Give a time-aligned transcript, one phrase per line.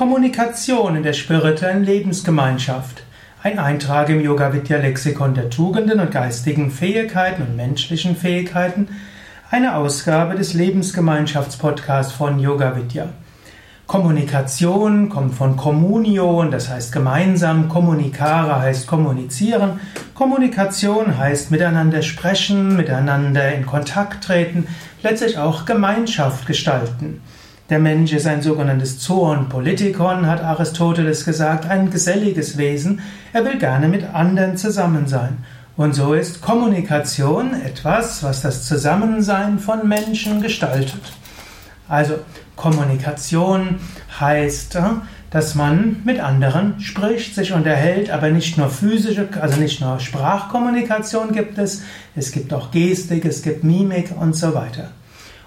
[0.00, 3.02] Kommunikation in der spirituellen Lebensgemeinschaft.
[3.42, 8.88] Ein Eintrag im Yoga Vidya Lexikon der Tugenden und geistigen Fähigkeiten und menschlichen Fähigkeiten.
[9.50, 13.10] Eine Ausgabe des Lebensgemeinschaftspodcasts von Yoga Vidya.
[13.86, 17.68] Kommunikation kommt von Communion, das heißt gemeinsam.
[17.68, 19.80] Kommunikare heißt kommunizieren.
[20.14, 24.66] Kommunikation heißt miteinander sprechen, miteinander in Kontakt treten,
[25.02, 27.20] letztlich auch Gemeinschaft gestalten.
[27.70, 33.00] Der Mensch ist ein sogenanntes Zoon Politikon, hat Aristoteles gesagt, ein geselliges Wesen.
[33.32, 35.38] Er will gerne mit anderen zusammen sein.
[35.76, 41.00] Und so ist Kommunikation etwas, was das Zusammensein von Menschen gestaltet.
[41.88, 42.14] Also
[42.56, 43.78] Kommunikation
[44.18, 44.82] heißt, äh,
[45.30, 51.30] dass man mit anderen spricht, sich unterhält, aber nicht nur physische, also nicht nur Sprachkommunikation
[51.32, 51.82] gibt es,
[52.16, 54.90] es gibt auch Gestik, es gibt Mimik und so weiter.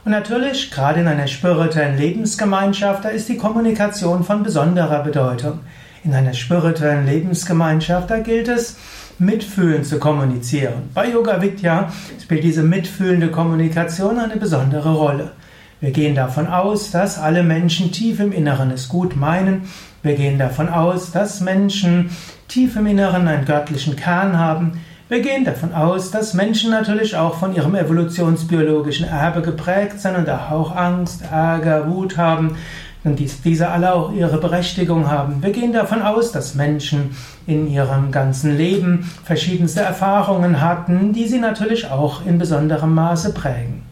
[0.05, 5.61] Und natürlich, gerade in einer spirituellen Lebensgemeinschaft, da ist die Kommunikation von besonderer Bedeutung.
[6.03, 8.75] In einer spirituellen Lebensgemeinschaft, da gilt es,
[9.19, 10.89] mitfühlend zu kommunizieren.
[10.93, 15.31] Bei Yoga Vidya spielt diese mitfühlende Kommunikation eine besondere Rolle.
[15.79, 19.63] Wir gehen davon aus, dass alle Menschen tief im Inneren es gut meinen.
[20.01, 22.09] Wir gehen davon aus, dass Menschen
[22.47, 24.81] tief im Inneren einen göttlichen Kern haben.
[25.09, 30.29] Wir gehen davon aus, dass Menschen natürlich auch von ihrem evolutionsbiologischen Erbe geprägt sind und
[30.29, 32.55] auch Angst, Ärger, Wut haben
[33.03, 35.43] und diese alle auch ihre Berechtigung haben.
[35.43, 41.39] Wir gehen davon aus, dass Menschen in ihrem ganzen Leben verschiedenste Erfahrungen hatten, die sie
[41.39, 43.83] natürlich auch in besonderem Maße prägen.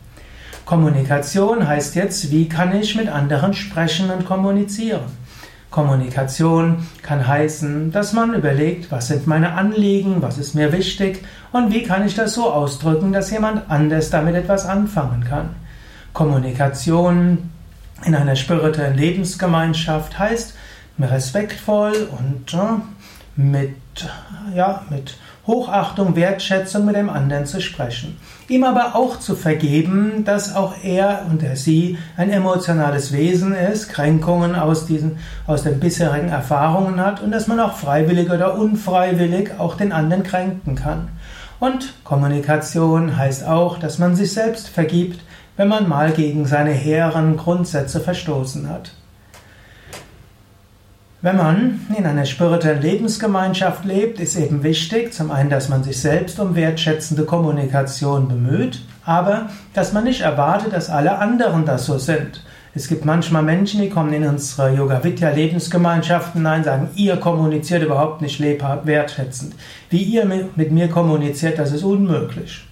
[0.63, 5.01] Kommunikation heißt jetzt, wie kann ich mit anderen sprechen und kommunizieren?
[5.71, 11.71] Kommunikation kann heißen, dass man überlegt, was sind meine Anliegen, was ist mir wichtig und
[11.73, 15.55] wie kann ich das so ausdrücken, dass jemand anders damit etwas anfangen kann.
[16.13, 17.49] Kommunikation
[18.03, 20.55] in einer spirituellen Lebensgemeinschaft heißt
[20.99, 22.55] respektvoll und
[23.35, 23.75] mit,
[24.53, 28.17] ja, mit Hochachtung, Wertschätzung mit dem anderen zu sprechen.
[28.47, 33.89] Ihm aber auch zu vergeben, dass auch er und er sie ein emotionales Wesen ist,
[33.89, 35.17] Kränkungen aus diesen,
[35.47, 40.23] aus den bisherigen Erfahrungen hat und dass man auch freiwillig oder unfreiwillig auch den anderen
[40.23, 41.09] kränken kann.
[41.59, 45.21] Und Kommunikation heißt auch, dass man sich selbst vergibt,
[45.57, 48.93] wenn man mal gegen seine hehren Grundsätze verstoßen hat.
[51.23, 56.01] Wenn man in einer spirituellen Lebensgemeinschaft lebt, ist eben wichtig, zum einen, dass man sich
[56.01, 61.99] selbst um wertschätzende Kommunikation bemüht, aber dass man nicht erwartet, dass alle anderen das so
[61.99, 62.43] sind.
[62.73, 67.83] Es gibt manchmal Menschen, die kommen in unsere Yoga Vidya Lebensgemeinschaften hinein, sagen, ihr kommuniziert
[67.83, 69.53] überhaupt nicht wertschätzend.
[69.91, 72.65] Wie ihr mit mir kommuniziert, das ist unmöglich.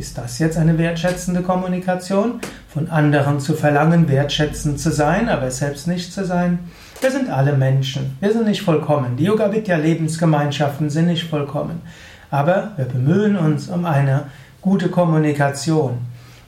[0.00, 2.40] Ist das jetzt eine wertschätzende Kommunikation?
[2.72, 6.58] Von anderen zu verlangen, wertschätzend zu sein, aber selbst nicht zu sein?
[7.02, 8.16] Wir sind alle Menschen.
[8.18, 9.18] Wir sind nicht vollkommen.
[9.18, 11.82] Die Yoga Vidya Lebensgemeinschaften sind nicht vollkommen.
[12.30, 14.22] Aber wir bemühen uns um eine
[14.62, 15.98] gute Kommunikation.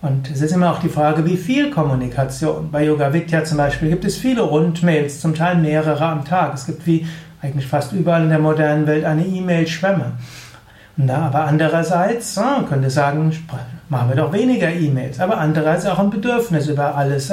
[0.00, 2.70] Und es ist immer auch die Frage, wie viel Kommunikation.
[2.70, 6.54] Bei Yoga Vidya zum Beispiel gibt es viele Rundmails, zum Teil mehrere am Tag.
[6.54, 7.06] Es gibt wie
[7.42, 10.12] eigentlich fast überall in der modernen Welt eine E-Mail-Schwemme.
[11.08, 13.32] Aber andererseits oh, könnte sagen,
[13.88, 15.20] machen wir doch weniger E-Mails.
[15.20, 17.30] Aber andererseits auch ein Bedürfnis, über alles